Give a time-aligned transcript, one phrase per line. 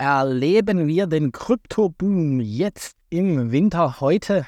[0.00, 4.46] erleben wir den Krypto-Boom jetzt im Winter heute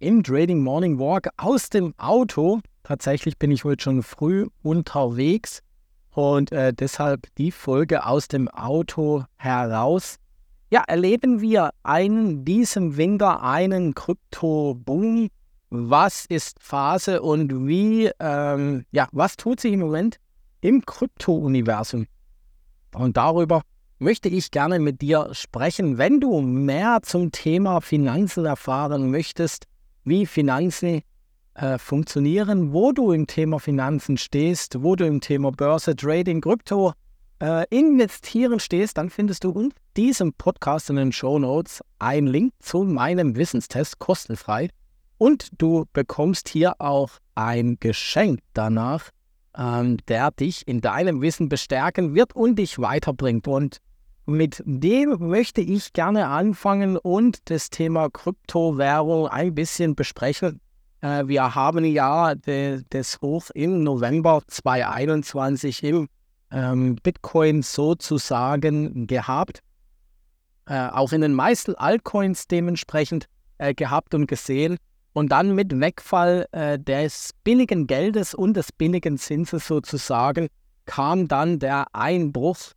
[0.00, 2.60] im Trading Morning Walk aus dem Auto.
[2.82, 5.62] Tatsächlich bin ich heute schon früh unterwegs
[6.10, 10.16] und äh, deshalb die Folge aus dem Auto heraus.
[10.70, 15.28] Ja, erleben wir einen, diesem Winter einen Krypto-Boom?
[15.70, 20.18] Was ist Phase und wie, ähm, ja, was tut sich im Moment
[20.60, 22.06] im Krypto-Universum?
[22.94, 23.62] Und darüber
[24.02, 25.96] möchte ich gerne mit dir sprechen.
[25.96, 29.66] Wenn du mehr zum Thema Finanzen erfahren möchtest,
[30.04, 31.02] wie Finanzen
[31.54, 36.92] äh, funktionieren, wo du im Thema Finanzen stehst, wo du im Thema Börse, Trading, Krypto,
[37.40, 42.52] äh, Investieren stehst, dann findest du unter diesem Podcast in den Show Notes einen Link
[42.58, 44.68] zu meinem Wissenstest kostenfrei.
[45.18, 49.10] Und du bekommst hier auch ein Geschenk danach,
[49.56, 53.46] ähm, der dich in deinem Wissen bestärken wird und dich weiterbringt.
[53.46, 53.78] Und
[54.26, 60.60] mit dem möchte ich gerne anfangen und das Thema Kryptowährung ein bisschen besprechen.
[61.00, 66.08] Äh, wir haben ja das Hoch im November 2021 im
[66.52, 69.60] ähm, Bitcoin sozusagen gehabt.
[70.66, 73.26] Äh, auch in den meisten Altcoins dementsprechend
[73.58, 74.76] äh, gehabt und gesehen.
[75.14, 80.48] Und dann mit Wegfall des billigen Geldes und des billigen Zinses sozusagen
[80.86, 82.72] kam dann der Einbruch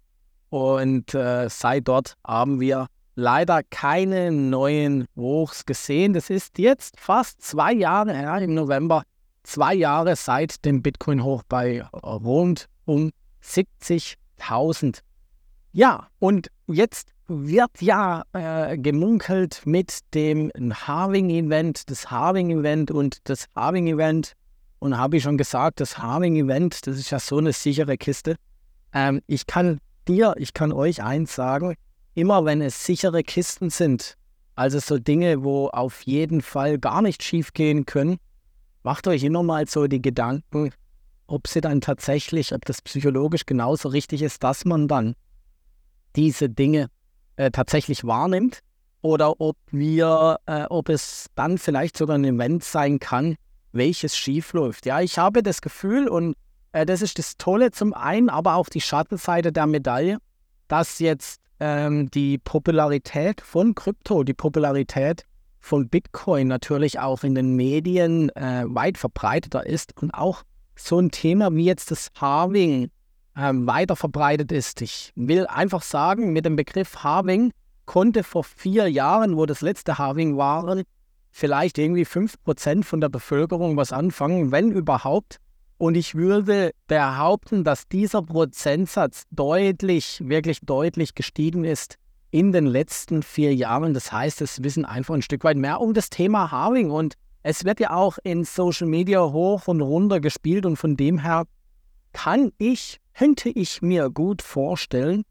[0.56, 6.14] und äh, seit dort haben wir leider keine neuen Hochs gesehen.
[6.14, 9.04] Das ist jetzt fast zwei Jahre her, im November,
[9.44, 13.12] zwei Jahre seit dem Bitcoin-Hoch bei rund um
[13.44, 15.00] 70.000.
[15.74, 24.32] Ja, und jetzt wird ja äh, gemunkelt mit dem Harving-Event, das Harving-Event und das Harving-Event.
[24.80, 28.38] Und habe ich schon gesagt, das Harving-Event, das ist ja so eine sichere Kiste.
[28.94, 31.76] Ähm, ich kann dir, ich kann euch eins sagen,
[32.14, 34.18] immer wenn es sichere Kisten sind,
[34.56, 38.18] also so Dinge, wo auf jeden Fall gar nicht schief gehen können,
[38.84, 40.72] macht euch immer mal so die Gedanken,
[41.28, 45.16] ob sie dann tatsächlich, ob das psychologisch genauso richtig ist, dass man dann
[46.16, 46.90] diese Dinge
[47.36, 48.60] äh, tatsächlich wahrnimmt
[49.02, 53.36] oder ob wir, äh, ob es dann vielleicht sogar ein Event sein kann,
[53.72, 54.86] welches schief läuft.
[54.86, 56.36] Ja, ich habe das Gefühl und
[56.76, 60.18] äh, das ist das Tolle zum einen, aber auch die Schattenseite der Medaille,
[60.68, 65.26] dass jetzt ähm, die Popularität von Krypto, die Popularität
[65.60, 70.44] von Bitcoin natürlich auch in den Medien äh, weit verbreiteter ist und auch
[70.76, 72.90] so ein Thema wie jetzt das Harving
[73.36, 74.82] äh, weiter verbreitet ist.
[74.82, 77.52] Ich will einfach sagen, mit dem Begriff Harving
[77.86, 80.84] konnte vor vier Jahren, wo das letzte Harving war,
[81.32, 85.40] vielleicht irgendwie 5% von der Bevölkerung was anfangen, wenn überhaupt.
[85.78, 91.98] Und ich würde behaupten, dass dieser Prozentsatz deutlich, wirklich deutlich gestiegen ist
[92.32, 93.94] in den letzten vier Jahren.
[93.94, 96.92] Das heißt, es wissen einfach ein Stück weit mehr um das Thema Harving.
[96.92, 100.66] Und es wird ja auch in Social Media hoch und runter gespielt.
[100.66, 101.44] Und von dem her
[102.14, 105.24] kann ich, könnte ich mir gut vorstellen,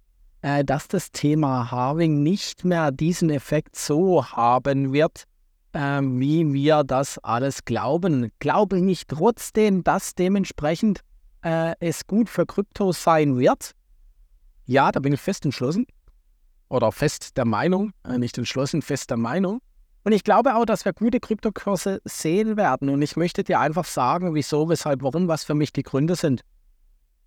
[0.42, 5.24] äh, dass das Thema Harving nicht mehr diesen Effekt so haben wird,
[5.74, 8.30] ähm, wie wir das alles glauben.
[8.38, 11.00] Glaube nicht trotzdem, dass dementsprechend
[11.42, 13.72] äh, es gut für Krypto sein wird?
[14.66, 15.86] Ja, da bin ich fest entschlossen.
[16.68, 19.60] Oder fest der Meinung, äh, nicht entschlossen, fest der Meinung.
[20.04, 22.88] Und ich glaube auch, dass wir gute Kryptokurse sehen werden.
[22.88, 26.42] Und ich möchte dir einfach sagen, wieso, weshalb, warum, was für mich die Gründe sind.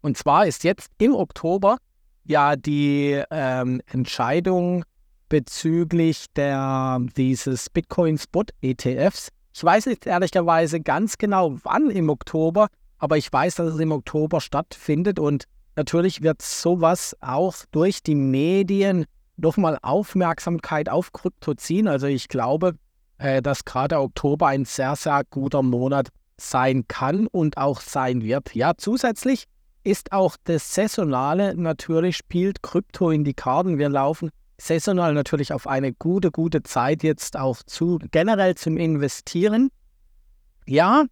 [0.01, 1.77] Und zwar ist jetzt im Oktober
[2.23, 4.83] ja die ähm, Entscheidung
[5.29, 9.29] bezüglich der, dieses Bitcoin Spot ETFs.
[9.53, 12.67] Ich weiß nicht ehrlicherweise ganz genau, wann im Oktober,
[12.99, 15.45] aber ich weiß, dass es im Oktober stattfindet und
[15.75, 19.05] natürlich wird sowas auch durch die Medien
[19.37, 21.87] nochmal Aufmerksamkeit auf Krypto ziehen.
[21.87, 22.75] Also ich glaube,
[23.17, 28.53] äh, dass gerade Oktober ein sehr, sehr guter Monat sein kann und auch sein wird.
[28.53, 29.45] Ja, zusätzlich
[29.83, 33.77] ist auch das Saisonale natürlich, spielt Krypto in die Karten.
[33.77, 39.69] Wir laufen saisonal natürlich auf eine gute, gute Zeit jetzt auch zu, generell zum Investieren.
[40.65, 41.05] Ja,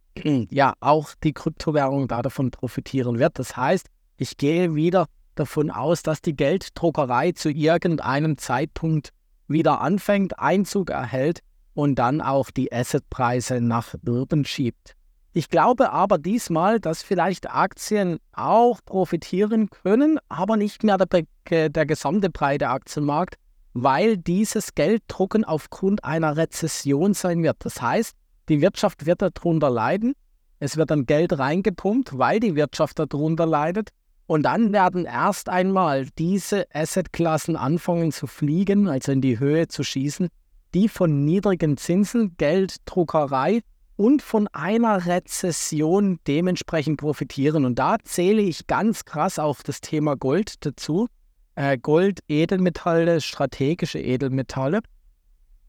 [0.50, 3.38] ja auch die Kryptowährung da davon profitieren wird.
[3.38, 3.86] Das heißt,
[4.16, 9.10] ich gehe wieder davon aus, dass die Gelddruckerei zu irgendeinem Zeitpunkt
[9.48, 11.40] wieder anfängt, Einzug erhält
[11.74, 14.94] und dann auch die Assetpreise nach oben schiebt.
[15.32, 21.86] Ich glaube aber diesmal, dass vielleicht Aktien auch profitieren können, aber nicht mehr der, der
[21.86, 23.34] gesamte breite Aktienmarkt,
[23.74, 27.58] weil dieses Gelddrucken aufgrund einer Rezession sein wird.
[27.58, 28.16] Das heißt,
[28.48, 30.14] die Wirtschaft wird darunter leiden.
[30.58, 33.90] Es wird dann Geld reingepumpt, weil die Wirtschaft darunter leidet.
[34.26, 39.84] Und dann werden erst einmal diese Assetklassen anfangen zu fliegen, also in die Höhe zu
[39.84, 40.28] schießen,
[40.74, 43.60] die von niedrigen Zinsen, Gelddruckerei
[43.96, 47.64] und von einer Rezession dementsprechend profitieren.
[47.64, 51.06] Und da zähle ich ganz krass auch das Thema Gold dazu.
[51.54, 54.80] Äh, Gold, Edelmetalle, strategische Edelmetalle.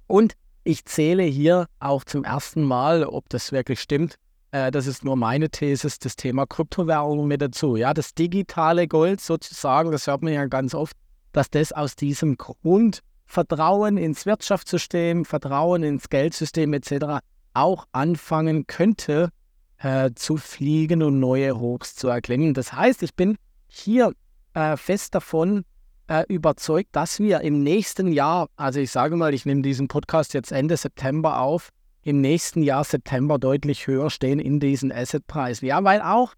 [0.07, 0.33] Und
[0.67, 4.15] ich zähle hier auch zum ersten Mal, ob das wirklich stimmt,
[4.51, 7.77] äh, das ist nur meine These, das Thema Kryptowährung mit dazu.
[7.77, 10.95] Ja, das digitale Gold sozusagen, das hört man ja ganz oft,
[11.31, 17.21] dass das aus diesem Grund Vertrauen ins Wirtschaftssystem, Vertrauen ins Geldsystem etc.
[17.53, 19.29] auch anfangen könnte
[19.77, 22.53] äh, zu fliegen und neue Hochs zu erklimmen.
[22.53, 23.37] Das heißt, ich bin
[23.67, 24.11] hier
[24.53, 25.63] äh, fest davon
[26.07, 30.33] äh, überzeugt, dass wir im nächsten Jahr, also ich sage mal, ich nehme diesen Podcast
[30.33, 31.69] jetzt Ende September auf,
[32.04, 35.68] im nächsten Jahr September deutlich höher stehen in diesen Assetpreisen.
[35.68, 36.33] Ja, weil auch,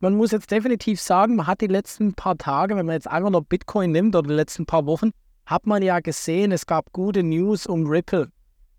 [0.00, 3.30] man muss jetzt definitiv sagen, man hat die letzten paar Tage, wenn man jetzt einfach
[3.30, 5.10] nur Bitcoin nimmt oder die letzten paar Wochen,
[5.46, 8.28] hat man ja gesehen, es gab gute News um Ripple.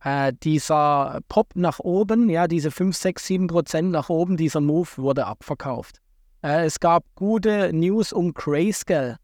[0.04, 4.90] Äh, dieser Pop nach oben, ja, diese 5, 6, 7 Prozent nach oben, dieser Move
[4.98, 6.00] wurde abverkauft.
[6.42, 9.18] Äh, es gab gute News um Grayscale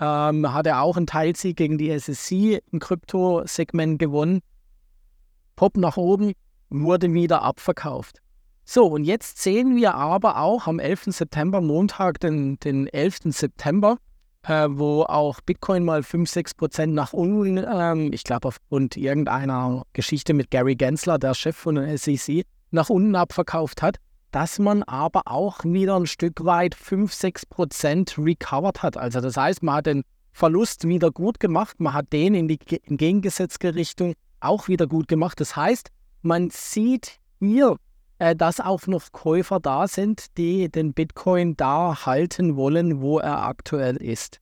[0.00, 4.40] ähm, hat er auch einen Teilsieg gegen die SSC im Krypto-Segment gewonnen.
[5.56, 6.32] Pop nach oben,
[6.70, 8.20] wurde wieder abverkauft.
[8.64, 11.04] So, und jetzt sehen wir aber auch am 11.
[11.06, 13.18] September, Montag, den, den 11.
[13.30, 13.96] September,
[14.42, 19.84] äh, wo auch Bitcoin mal 5, 6 Prozent nach unten, ähm, ich glaube aufgrund irgendeiner
[19.94, 23.96] Geschichte mit Gary Gensler, der Chef von der SEC, nach unten abverkauft hat
[24.30, 28.96] dass man aber auch wieder ein Stück weit 5, 6 Prozent recovered hat.
[28.96, 32.58] Also das heißt, man hat den Verlust wieder gut gemacht, man hat den in die
[32.84, 35.40] entgegengesetzte Richtung auch wieder gut gemacht.
[35.40, 35.90] Das heißt,
[36.22, 37.76] man sieht hier,
[38.18, 43.44] äh, dass auch noch Käufer da sind, die den Bitcoin da halten wollen, wo er
[43.44, 44.40] aktuell ist.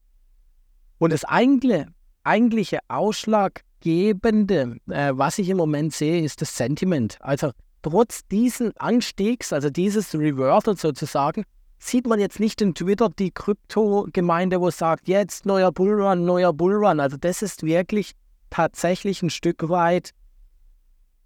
[0.97, 1.87] Und das eigentliche,
[2.23, 7.17] eigentliche Ausschlaggebende, äh, was ich im Moment sehe, ist das Sentiment.
[7.21, 7.51] Also
[7.89, 11.45] trotz diesen Anstiegs, also dieses Reversal sozusagen,
[11.79, 16.99] sieht man jetzt nicht in Twitter die Krypto-Gemeinde, wo sagt, jetzt neuer Bullrun, neuer Bullrun.
[16.99, 18.13] Also das ist wirklich
[18.49, 20.11] tatsächlich ein Stück weit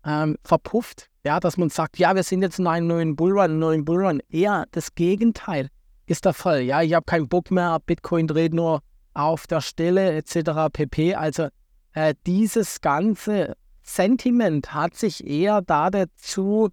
[0.06, 1.08] ähm, verpufft.
[1.24, 4.22] Ja, dass man sagt, ja, wir sind jetzt in einem neuen Bullrun, einen neuen Bullrun.
[4.30, 5.70] Eher das Gegenteil
[6.06, 6.62] ist der Fall.
[6.62, 8.82] Ja, ich habe keinen Bock mehr, Bitcoin dreht nur
[9.14, 10.70] auf der Stelle etc.
[10.72, 11.16] pp.
[11.16, 11.48] Also
[11.94, 13.56] äh, dieses ganze
[13.96, 16.70] Sentiment hat sich eher da dazu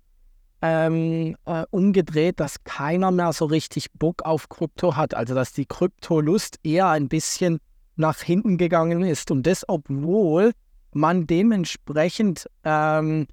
[0.62, 5.14] ähm, äh, umgedreht, dass keiner mehr so richtig Bock auf Krypto hat.
[5.14, 7.58] Also dass die Kryptolust eher ein bisschen
[7.96, 9.30] nach hinten gegangen ist.
[9.30, 10.52] Und das, obwohl
[10.92, 13.26] man dementsprechend ähm,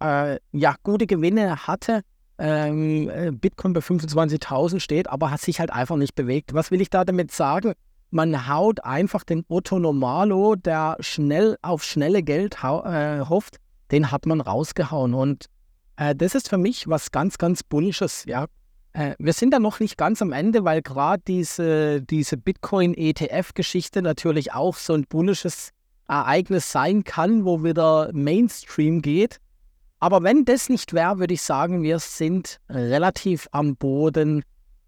[0.00, 2.02] äh, ja, gute Gewinne hatte.
[2.38, 6.54] Ähm, äh, Bitcoin bei 25.000 steht, aber hat sich halt einfach nicht bewegt.
[6.54, 7.74] Was will ich da damit sagen?
[8.10, 13.56] Man haut einfach den Otto Normalo, der schnell auf schnelle Geld äh, hofft,
[13.90, 15.14] den hat man rausgehauen.
[15.14, 15.46] Und
[15.96, 18.24] äh, das ist für mich was ganz, ganz Bullisches.
[18.26, 18.46] Ja.
[18.92, 24.52] Äh, wir sind da noch nicht ganz am Ende, weil gerade diese, diese Bitcoin-ETF-Geschichte natürlich
[24.52, 25.70] auch so ein bullisches
[26.08, 29.38] Ereignis sein kann, wo wieder Mainstream geht.
[30.00, 34.42] Aber wenn das nicht wäre, würde ich sagen, wir sind relativ am Boden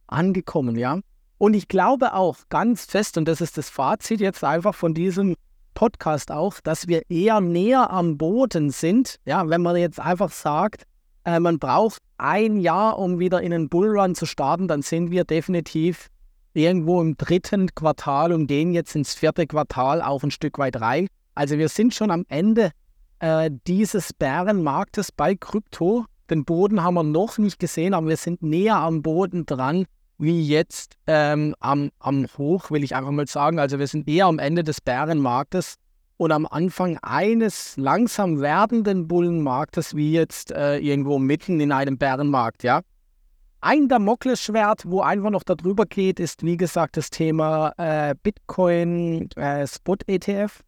[0.06, 0.98] angekommen, ja.
[1.42, 5.34] Und ich glaube auch ganz fest, und das ist das Fazit jetzt einfach von diesem
[5.74, 9.16] Podcast auch, dass wir eher näher am Boden sind.
[9.24, 10.84] Ja, wenn man jetzt einfach sagt,
[11.24, 15.24] äh, man braucht ein Jahr, um wieder in einen Bullrun zu starten, dann sind wir
[15.24, 16.10] definitiv
[16.54, 21.08] irgendwo im dritten Quartal und gehen jetzt ins vierte Quartal auch ein Stück weit rein.
[21.34, 22.70] Also wir sind schon am Ende
[23.18, 26.04] äh, dieses Bärenmarktes bei Krypto.
[26.30, 29.86] Den Boden haben wir noch nicht gesehen, aber wir sind näher am Boden dran
[30.22, 33.58] wie jetzt ähm, am, am Hoch, will ich einfach mal sagen.
[33.58, 35.74] Also wir sind eher am Ende des Bärenmarktes
[36.16, 42.62] und am Anfang eines langsam werdenden Bullenmarktes, wie jetzt äh, irgendwo mitten in einem Bärenmarkt,
[42.62, 42.82] ja.
[43.60, 49.66] Ein Damoklesschwert, wo einfach noch darüber geht, ist wie gesagt das Thema äh, Bitcoin äh,
[49.66, 50.62] Spot ETF.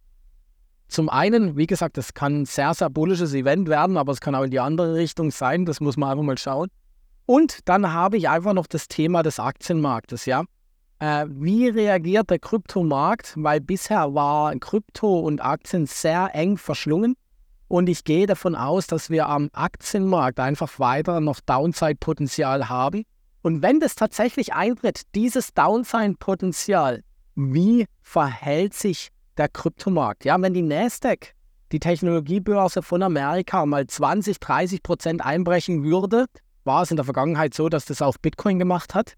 [0.88, 4.34] Zum einen, wie gesagt, das kann ein sehr, sehr bullisches Event werden, aber es kann
[4.34, 5.64] auch in die andere Richtung sein.
[5.64, 6.68] Das muss man einfach mal schauen.
[7.26, 10.44] Und dann habe ich einfach noch das Thema des Aktienmarktes, ja.
[10.98, 13.34] Äh, wie reagiert der Kryptomarkt?
[13.36, 17.14] Weil bisher war Krypto und Aktien sehr eng verschlungen.
[17.68, 23.04] Und ich gehe davon aus, dass wir am Aktienmarkt einfach weiter noch Downside-Potenzial haben.
[23.42, 27.02] Und wenn das tatsächlich eintritt, dieses Downside-Potenzial,
[27.34, 30.24] wie verhält sich der Kryptomarkt?
[30.24, 31.34] Ja, wenn die Nasdaq,
[31.72, 36.26] die Technologiebörse von Amerika, mal 20, 30 Prozent einbrechen würde,
[36.64, 39.14] war es in der Vergangenheit so, dass das auch Bitcoin gemacht hat.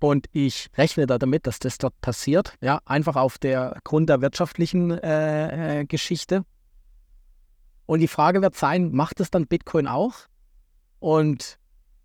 [0.00, 2.54] Und ich rechne da damit, dass das dort passiert.
[2.60, 6.44] Ja, einfach auf der Grund der wirtschaftlichen äh, äh, Geschichte.
[7.86, 10.14] Und die Frage wird sein, macht es dann Bitcoin auch?
[11.00, 11.58] Und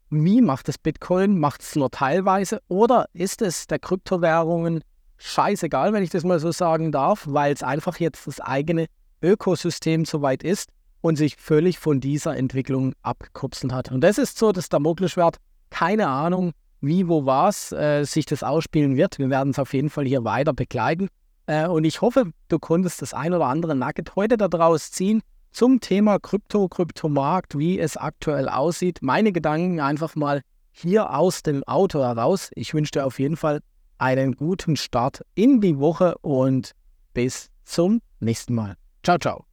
[0.10, 1.40] wie macht es Bitcoin?
[1.40, 2.62] Macht es nur teilweise?
[2.68, 4.84] Oder ist es der Kryptowährungen
[5.18, 8.88] scheißegal, wenn ich das mal so sagen darf, weil es einfach jetzt das eigene
[9.22, 10.70] Ökosystem soweit ist
[11.04, 13.92] und sich völlig von dieser Entwicklung abgekupselt hat.
[13.92, 15.36] Und das ist so das Damoklesschwert.
[15.70, 19.20] Keine Ahnung, wie, wo, was äh, sich das ausspielen wird.
[19.20, 21.10] Wir werden es auf jeden Fall hier weiter begleiten.
[21.46, 25.82] Äh, und ich hoffe, du konntest das ein oder andere Nugget heute daraus ziehen zum
[25.82, 29.00] Thema Krypto, Kryptomarkt, wie es aktuell aussieht.
[29.02, 30.42] Meine Gedanken einfach mal
[30.72, 32.50] hier aus dem Auto heraus.
[32.56, 33.60] Ich wünsche dir auf jeden Fall
[33.98, 36.72] einen guten Start in die Woche und
[37.14, 38.76] bis zum nächsten Mal.
[39.04, 39.53] Ciao, ciao.